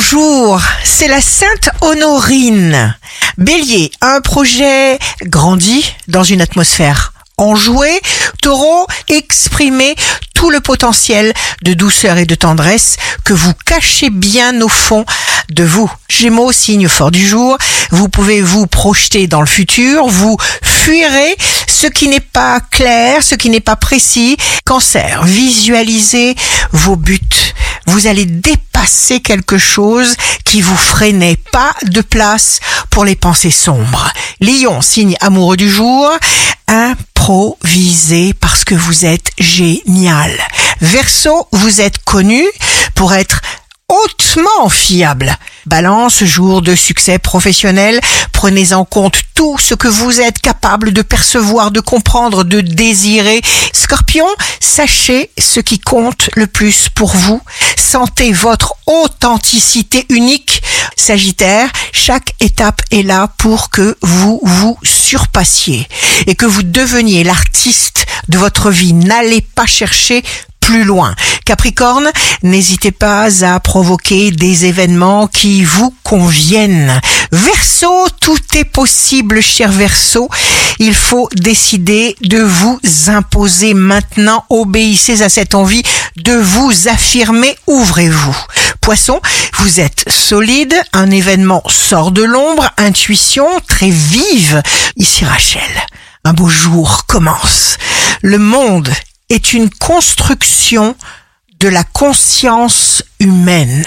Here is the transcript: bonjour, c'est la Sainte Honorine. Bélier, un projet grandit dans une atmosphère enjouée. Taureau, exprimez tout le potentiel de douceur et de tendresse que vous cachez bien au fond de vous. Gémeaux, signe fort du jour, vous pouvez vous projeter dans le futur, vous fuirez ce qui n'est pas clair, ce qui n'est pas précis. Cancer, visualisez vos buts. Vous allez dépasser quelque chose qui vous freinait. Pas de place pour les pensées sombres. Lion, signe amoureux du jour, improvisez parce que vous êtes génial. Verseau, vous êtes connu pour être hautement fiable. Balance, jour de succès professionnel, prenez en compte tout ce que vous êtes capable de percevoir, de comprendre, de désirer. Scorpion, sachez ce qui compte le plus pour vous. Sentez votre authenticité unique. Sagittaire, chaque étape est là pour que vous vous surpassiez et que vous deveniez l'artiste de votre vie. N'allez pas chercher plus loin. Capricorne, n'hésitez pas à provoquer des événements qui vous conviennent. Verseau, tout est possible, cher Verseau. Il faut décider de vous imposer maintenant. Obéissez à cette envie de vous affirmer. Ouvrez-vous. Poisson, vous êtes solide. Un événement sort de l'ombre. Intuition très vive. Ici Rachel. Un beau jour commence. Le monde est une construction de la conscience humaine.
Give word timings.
bonjour, 0.00 0.62
c'est 0.82 1.08
la 1.08 1.20
Sainte 1.20 1.68
Honorine. 1.82 2.96
Bélier, 3.36 3.90
un 4.00 4.22
projet 4.22 4.98
grandit 5.24 5.94
dans 6.08 6.24
une 6.24 6.40
atmosphère 6.40 7.12
enjouée. 7.36 8.00
Taureau, 8.40 8.86
exprimez 9.08 9.94
tout 10.34 10.48
le 10.48 10.60
potentiel 10.60 11.34
de 11.64 11.74
douceur 11.74 12.16
et 12.16 12.24
de 12.24 12.34
tendresse 12.34 12.96
que 13.26 13.34
vous 13.34 13.52
cachez 13.66 14.08
bien 14.08 14.62
au 14.62 14.68
fond 14.68 15.04
de 15.50 15.64
vous. 15.64 15.90
Gémeaux, 16.08 16.50
signe 16.50 16.88
fort 16.88 17.10
du 17.10 17.26
jour, 17.26 17.58
vous 17.90 18.08
pouvez 18.08 18.40
vous 18.40 18.66
projeter 18.66 19.26
dans 19.26 19.40
le 19.40 19.46
futur, 19.46 20.06
vous 20.06 20.38
fuirez 20.62 21.36
ce 21.66 21.88
qui 21.88 22.08
n'est 22.08 22.20
pas 22.20 22.60
clair, 22.60 23.22
ce 23.22 23.34
qui 23.34 23.50
n'est 23.50 23.60
pas 23.60 23.76
précis. 23.76 24.38
Cancer, 24.64 25.24
visualisez 25.24 26.36
vos 26.72 26.96
buts. 26.96 27.20
Vous 27.86 28.06
allez 28.06 28.24
dépasser 28.24 28.69
quelque 29.22 29.58
chose 29.58 30.16
qui 30.44 30.60
vous 30.62 30.76
freinait. 30.76 31.38
Pas 31.52 31.74
de 31.82 32.00
place 32.00 32.60
pour 32.90 33.04
les 33.04 33.16
pensées 33.16 33.50
sombres. 33.50 34.10
Lion, 34.40 34.80
signe 34.80 35.16
amoureux 35.20 35.56
du 35.56 35.70
jour, 35.70 36.10
improvisez 36.66 38.32
parce 38.34 38.64
que 38.64 38.74
vous 38.74 39.04
êtes 39.04 39.30
génial. 39.38 40.32
Verseau, 40.80 41.46
vous 41.52 41.80
êtes 41.80 41.98
connu 42.04 42.44
pour 42.94 43.12
être 43.12 43.40
hautement 43.90 44.68
fiable. 44.68 45.36
Balance, 45.66 46.24
jour 46.24 46.62
de 46.62 46.74
succès 46.74 47.18
professionnel, 47.18 48.00
prenez 48.32 48.72
en 48.72 48.84
compte 48.84 49.20
tout 49.34 49.58
ce 49.58 49.74
que 49.74 49.88
vous 49.88 50.20
êtes 50.20 50.40
capable 50.40 50.92
de 50.92 51.02
percevoir, 51.02 51.70
de 51.70 51.80
comprendre, 51.80 52.44
de 52.44 52.60
désirer. 52.60 53.42
Scorpion, 53.72 54.26
sachez 54.60 55.30
ce 55.38 55.60
qui 55.60 55.78
compte 55.78 56.30
le 56.36 56.46
plus 56.46 56.88
pour 56.94 57.14
vous. 57.14 57.40
Sentez 57.76 58.32
votre 58.32 58.74
authenticité 58.86 60.06
unique. 60.08 60.62
Sagittaire, 60.96 61.70
chaque 61.92 62.34
étape 62.40 62.82
est 62.90 63.02
là 63.02 63.28
pour 63.38 63.70
que 63.70 63.96
vous 64.02 64.40
vous 64.42 64.78
surpassiez 64.82 65.88
et 66.26 66.34
que 66.34 66.46
vous 66.46 66.62
deveniez 66.62 67.24
l'artiste 67.24 68.06
de 68.28 68.38
votre 68.38 68.70
vie. 68.70 68.92
N'allez 68.92 69.40
pas 69.40 69.66
chercher 69.66 70.22
plus 70.60 70.84
loin. 70.84 71.14
Capricorne, 71.44 72.10
n'hésitez 72.42 72.92
pas 72.92 73.44
à 73.44 73.58
provoquer 73.60 74.30
des 74.30 74.66
événements 74.66 75.26
qui 75.26 75.64
vous 75.64 75.94
conviennent. 76.04 77.00
Verseau, 77.32 78.06
tout 78.20 78.38
est 78.54 78.64
possible, 78.64 79.40
cher 79.40 79.72
Verseau. 79.72 80.28
Il 80.78 80.94
faut 80.94 81.28
décider 81.34 82.16
de 82.22 82.38
vous 82.38 82.80
imposer 83.08 83.74
maintenant. 83.74 84.44
Obéissez 84.48 85.22
à 85.22 85.28
cette 85.28 85.54
envie 85.54 85.82
de 86.16 86.32
vous 86.32 86.88
affirmer. 86.88 87.56
Ouvrez-vous. 87.66 88.36
Poisson, 88.80 89.20
vous 89.58 89.80
êtes 89.80 90.04
solide. 90.10 90.74
Un 90.92 91.10
événement 91.10 91.62
sort 91.68 92.12
de 92.12 92.22
l'ombre. 92.22 92.70
Intuition 92.78 93.46
très 93.68 93.90
vive. 93.90 94.62
Ici 94.96 95.24
Rachel. 95.24 95.62
Un 96.24 96.32
beau 96.32 96.48
jour 96.48 97.06
commence. 97.06 97.76
Le 98.22 98.38
monde 98.38 98.90
est 99.30 99.54
une 99.54 99.70
construction 99.70 100.96
de 101.60 101.68
la 101.68 101.84
conscience 101.84 103.02
humaine. 103.20 103.84